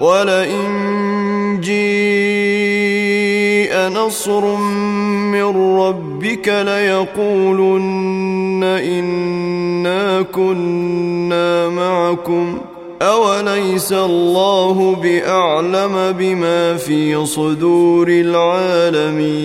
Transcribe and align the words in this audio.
ولئن 0.00 1.60
جيء 1.60 3.04
نصر 3.88 4.56
من 4.56 5.76
ربك 5.78 6.48
ليقولن 6.48 8.14
انا 8.64 10.22
كنا 10.22 11.68
معكم 11.68 12.58
اوليس 13.02 13.92
الله 13.92 14.96
باعلم 15.02 16.14
بما 16.18 16.76
في 16.76 17.26
صدور 17.26 18.08
العالمين 18.08 19.44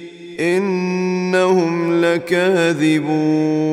إنهم 0.41 2.01
لكاذبون 2.05 3.71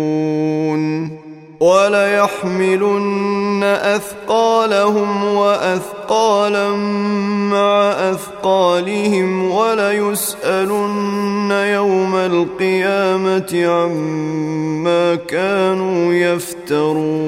وليحملن 1.61 3.63
أثقالهم 3.65 5.25
وأثقالا 5.25 6.71
مع 7.51 7.91
أثقالهم 8.11 9.51
وليسألن 9.51 11.51
يوم 11.51 12.15
القيامة 12.15 13.67
عما 13.67 15.15
كانوا 15.15 16.13
يفترون 16.13 17.28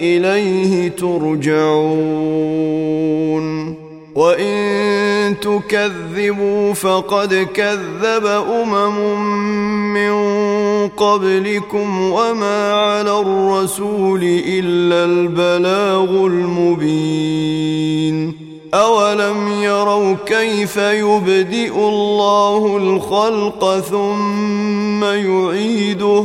إليه 0.00 0.88
ترجعون. 0.88 1.80
وإن 4.14 5.34
تكذبوا 5.40 6.72
فقد 6.72 7.48
كذب 7.54 8.26
أمم 8.26 9.20
من 9.94 10.12
قبلكم 10.88 12.00
وما 12.00 12.72
على 12.72 13.20
الرسول 13.20 14.22
إلا 14.46 15.04
البلاغ 15.04 16.26
المبين. 16.26 17.70
أولم 18.74 19.62
يروا 19.62 20.16
كيف 20.26 20.76
يبدئ 20.76 21.74
الله 21.76 22.76
الخلق 22.76 23.78
ثم 23.78 25.04
يعيده؟ 25.04 26.24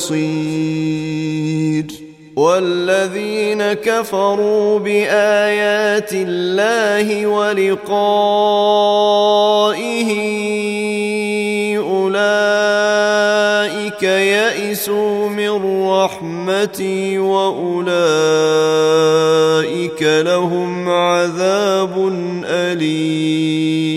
نصير 0.00 1.86
والذين 2.36 3.72
كفروا 3.72 4.78
بآيات 4.78 6.12
الله 6.12 7.26
ولقائه 7.26 7.80
أولئك 11.78 12.92
يئسوا 14.02 15.28
من 15.28 15.84
رحمتي 15.88 17.18
وأولئك 17.18 17.62
لهم 20.02 20.88
عذاب 20.88 22.12
أليم. 22.44 23.90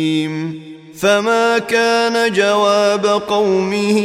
فما 1.03 1.57
كان 1.57 2.33
جواب 2.33 3.06
قومه 3.06 3.99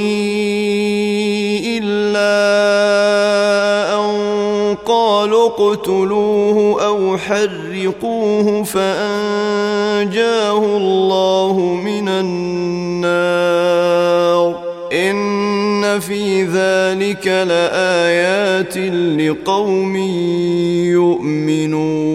اقتلوه 5.48 6.86
أو 6.86 7.18
حرقوه 7.18 8.62
فانجاه 8.62 10.58
الله 10.76 11.80
من 11.84 12.08
النار 12.08 13.48
ان 14.92 16.00
في 16.00 16.42
ذلك 16.44 17.26
لآيات 17.26 18.76
لقوم 19.20 19.96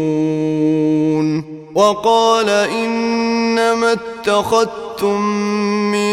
يؤمنون 0.02 1.44
وقال 1.76 2.50
انما 2.50 3.92
اتخذتم 3.92 5.22
من 5.92 6.13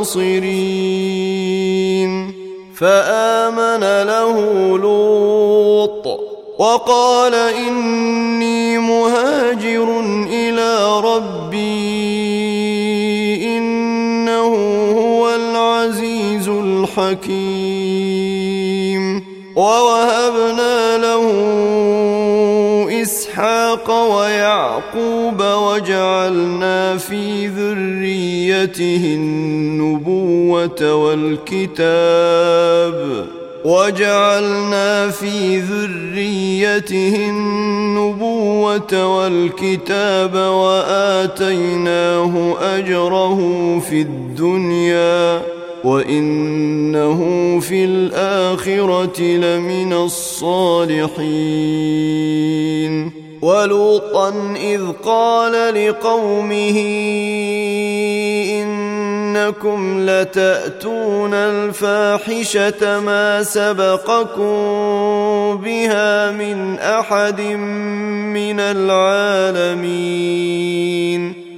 من 0.00 0.06
ناصرين 0.06 1.60
فآمن 2.76 3.84
له 4.06 4.36
لوط 4.78 6.06
وقال 6.58 7.34
إني 7.34 8.78
مهاجر 8.78 10.00
إلى 10.26 11.00
ربي 11.00 11.60
إنه 13.56 14.54
هو 14.98 15.34
العزيز 15.34 16.48
الحكيم. 16.48 17.70
ووهبنا 19.56 20.98
له 20.98 21.26
إسحاق 23.02 23.90
ويعقوب 23.90 25.42
وجعلنا 25.42 26.96
في 26.96 27.29
ذريته 28.60 29.14
النبوة 29.14 30.94
والكتاب 30.94 32.56
وجعلنا 33.64 35.10
في 35.10 35.60
ذريته 35.60 37.28
النبوة 37.30 39.06
والكتاب 39.16 40.34
وآتيناه 40.34 41.54
أجره 42.60 43.38
في 43.78 44.00
الدنيا 44.00 45.42
وإنه 45.84 47.20
في 47.60 47.84
الآخرة 47.84 49.20
لمن 49.20 49.92
الصالحين. 49.92 51.20
ولوطا 53.42 54.54
إذ 54.56 54.92
قال 55.04 55.74
لقومه 55.74 56.78
إنكم 58.62 60.10
لتأتون 60.10 61.34
الفاحشة 61.34 63.00
ما 63.00 63.42
سبقكم 63.42 64.50
بها 65.64 66.30
من 66.30 66.78
أحد 66.78 67.40
من 67.40 68.60
العالمين. 68.60 70.20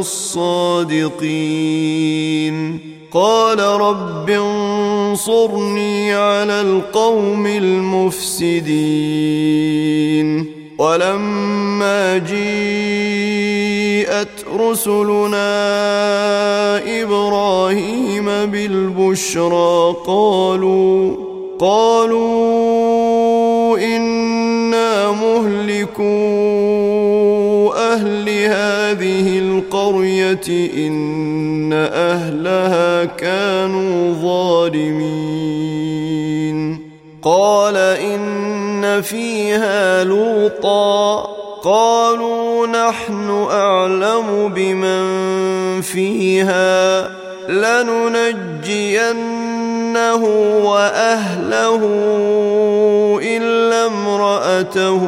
الصادقين. 0.00 1.20
قال 3.12 3.60
رب 3.60 4.30
انصرني 4.30 6.14
على 6.14 6.60
القوم 6.60 7.46
المفسدين. 7.46 8.60
ولما 10.78 12.18
جيءت 12.18 14.28
رسلنا 14.58 15.50
إبراهيم 17.02 18.24
بالبشرى 18.24 19.96
قالوا 20.06 21.16
قالوا 21.58 23.78
إنا 23.78 25.12
مهلكوا 25.12 25.40
أهل 25.40 25.70
هذه 28.90 29.38
القرية 29.38 30.70
إن 30.86 31.72
أهلها 31.92 33.04
كانوا 33.04 34.14
ظالمين. 34.14 35.30
قال 37.22 37.76
إن 37.76 39.02
فيها 39.02 40.04
لوطا. 40.04 41.20
قالوا 41.64 42.66
نحن 42.66 43.46
أعلم 43.50 44.52
بمن 44.54 45.80
فيها. 45.80 47.00
لننجينه 49.90 50.24
وأهله 50.64 51.80
إلا 53.22 53.86
امرأته 53.86 55.02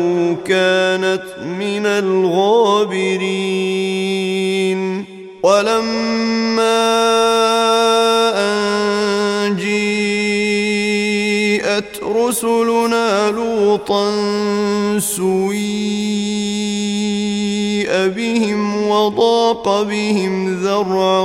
كانت 0.46 1.22
من 1.58 1.86
الغابرين. 1.86 3.12
ولما 5.42 6.92
أن 8.36 9.56
جيءت 9.56 9.82
رسلنا 12.02 13.30
لوطا 13.30 14.10
بهم 17.92 18.88
وضاق 18.88 19.82
بهم 19.82 20.54
ذرعا 20.54 21.20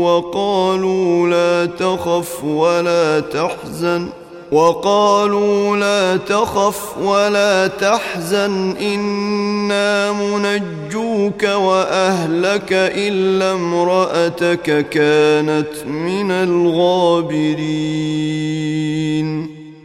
وقالوا 0.00 1.28
لا 1.28 1.66
تخف 1.66 2.44
ولا 2.44 3.20
تحزن 3.20 4.08
وقالوا 4.52 5.76
لا 5.76 6.16
تخف 6.16 6.98
ولا 6.98 7.66
تحزن 7.66 8.76
إنا 8.76 10.12
منجوك 10.12 11.42
وأهلك 11.42 12.72
إلا 12.72 13.52
امرأتك 13.52 14.88
كانت 14.88 15.86
من 15.86 16.30
الغابرين 16.30 17.68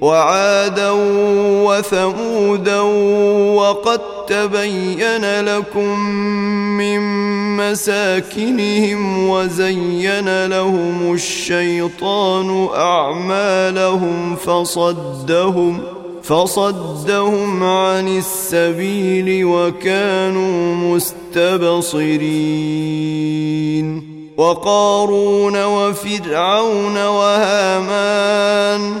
وعادا 0.00 0.90
وثمودا 1.64 2.80
وقد 3.60 4.00
تبين 4.28 5.40
لكم 5.40 5.98
من 6.78 7.00
مساكنهم 7.56 9.28
وزين 9.28 10.46
لهم 10.46 11.14
الشيطان 11.14 12.68
أعمالهم 12.74 14.36
فصدهم 14.36 15.80
فصدهم 16.22 17.64
عن 17.64 18.18
السبيل 18.18 19.44
وكانوا 19.44 20.74
مستبصرين 20.94 22.30
وقارون 24.36 25.64
وفرعون 25.64 27.06
وهامان 27.06 29.00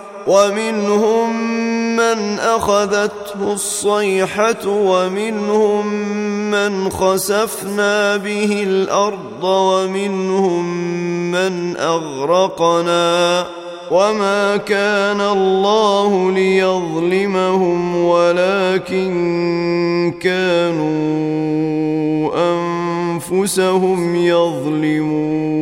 ومنهم 0.27 1.51
من 1.95 2.39
أخذته 2.39 3.53
الصيحة 3.53 4.67
ومنهم 4.67 5.87
من 6.51 6.89
خسفنا 6.89 8.17
به 8.17 8.63
الأرض 8.63 9.43
ومنهم 9.43 10.65
من 11.31 11.77
أغرقنا 11.77 13.45
وما 13.91 14.57
كان 14.57 15.21
الله 15.21 16.31
ليظلمهم 16.31 17.95
ولكن 18.05 19.11
كانوا 20.21 21.61
أنفسهم 22.53 24.15
يظلمون 24.15 25.61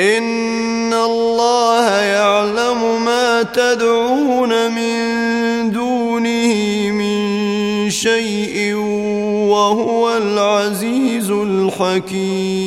ان 0.00 0.92
الله 0.92 1.90
يعلم 1.90 3.04
ما 3.04 3.42
تدعون 3.42 4.70
من 4.72 5.70
دونه 5.72 6.54
من 6.90 7.90
شيء 7.90 8.74
وهو 9.48 10.16
العزيز 10.16 11.30
الحكيم 11.30 12.66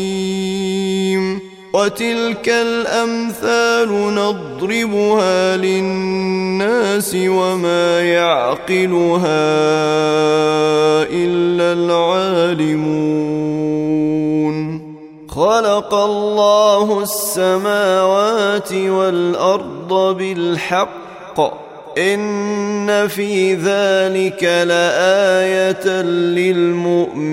وتلك 1.74 2.50
الامثال 2.50 4.16
نضربها 4.16 5.58
للناس 5.58 7.16
وما 7.16 8.02
يعقلها 8.02 9.50
الا 11.12 11.74
العالمون 11.74 13.30
خلق 15.36 15.94
الله 15.94 17.04
السماوات 17.04 18.74
والأرض 18.74 20.18
بالحق. 20.18 21.40
إن 21.98 23.08
في 23.08 23.54
ذلك 23.54 24.44
لآية 24.44 26.02
للمؤمنين. 26.02 27.30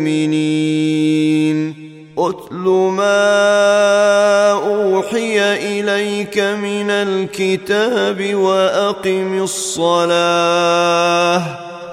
اتل 2.18 2.64
ما 2.96 4.52
أوحي 4.52 5.54
إليك 5.54 6.38
من 6.38 6.90
الكتاب 6.90 8.34
وأقم 8.34 9.42
الصلاة. 9.42 11.42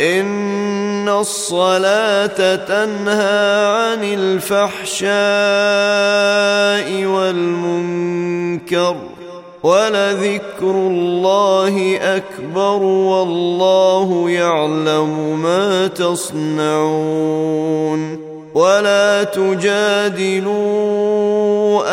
إن 0.01 1.09
الصلاة 1.09 2.55
تنهى 2.55 3.65
عن 3.65 4.03
الفحشاء 4.03 5.13
والمنكر 7.05 8.95
ولذكر 9.63 10.71
الله 10.71 11.97
أكبر 12.01 12.83
والله 12.83 14.29
يعلم 14.29 15.39
ما 15.43 15.88
تصنعون 15.88 17.53
ولا 18.53 19.23
تجادلوا 19.23 21.02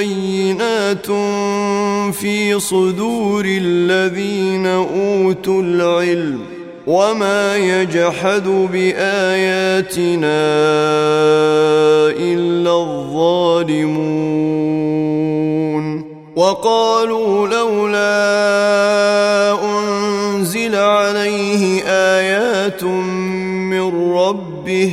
بينات 0.00 1.06
في 2.14 2.60
صدور 2.60 3.44
الذين 3.46 4.66
اوتوا 4.66 5.62
العلم 5.62 6.40
وما 6.86 7.56
يجحد 7.56 8.48
باياتنا 8.72 10.40
الا 12.16 12.72
الظالمون 12.82 14.00
وقالوا 16.36 17.48
لولا 17.48 18.30
انزل 19.64 20.74
عليه 20.74 21.82
ايات 21.86 22.84
من 22.84 24.12
ربه 24.12 24.92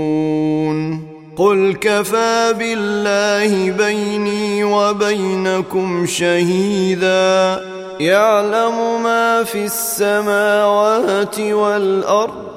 قل 1.37 1.75
كفى 1.81 2.53
بالله 2.59 3.71
بيني 3.71 4.63
وبينكم 4.63 6.05
شهيدا 6.05 7.61
يعلم 7.99 9.03
ما 9.03 9.43
في 9.43 9.65
السماوات 9.65 11.39
والارض 11.39 12.51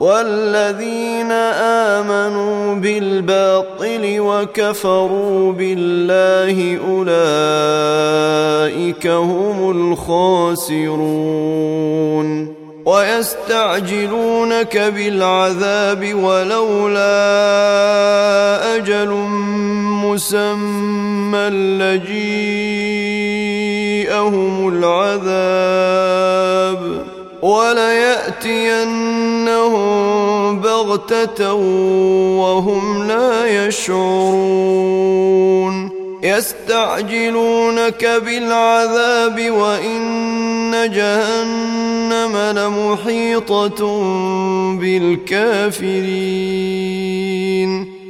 والذين 0.00 1.32
امنوا 1.92 2.74
بالباطل 2.74 4.20
وكفروا 4.20 5.52
بالله 5.52 6.78
أولئك 9.00 9.06
هم 9.06 9.70
الخاسرون. 9.70 11.00
ويستعجلونك 12.86 14.76
بالعذاب 14.76 16.14
ولولا 16.14 17.06
أجل 18.76 19.08
مسمى 20.04 21.48
لجيءهم 21.48 22.14
العذاب. 24.68 25.60
وليأتينهم 27.42 28.60
بغتة 30.60 31.52
وهم 32.42 33.08
لا 33.08 33.66
يشعرون. 33.66 34.80
يستعجلونك 36.22 38.04
بالعذاب 38.24 39.50
وإن 39.50 40.90
جهنم 40.94 42.36
لمحيطة 42.36 43.80
بالكافرين. 44.80 46.40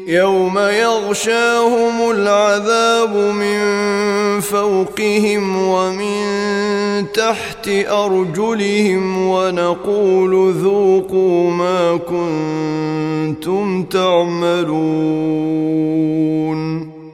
يوم 0.07 0.59
يغشاهم 0.59 2.11
العذاب 2.11 3.16
من 3.16 3.61
فوقهم 4.40 5.62
ومن 5.62 6.25
تحت 7.12 7.68
أرجلهم 7.88 9.27
ونقول 9.27 10.53
ذوقوا 10.53 11.51
ما 11.51 11.96
كنتم 11.96 13.83
تعملون. 13.83 14.70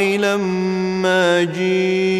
لما 0.00 1.42
جيءه. 1.44 2.18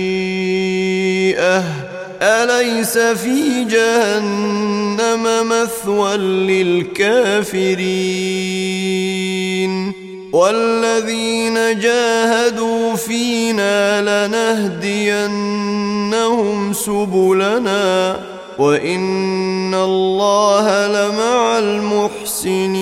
أليس 2.23 2.99
في 2.99 3.65
جهنم 3.65 5.49
مثوى 5.49 6.17
للكافرين؟ 6.17 7.59
والذين 10.33 11.55
جاهدوا 11.81 12.97
فينا 12.97 14.01
لنهدينهم 14.27 15.53
سبلنا 16.73 18.17
وإن 18.59 19.75
الله 19.75 20.87
لمع 20.87 21.59
المحسنين. 21.59 22.79